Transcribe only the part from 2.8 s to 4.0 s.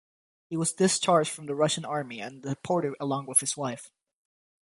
along with his wife.